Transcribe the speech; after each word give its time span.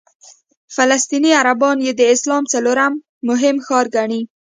فلسطیني 0.75 1.31
عربان 1.39 1.77
یې 1.85 1.91
د 1.95 2.01
اسلام 2.13 2.43
څلورم 2.53 2.93
مهم 3.29 3.55
ښار 3.65 3.85
ګڼي. 3.95 4.21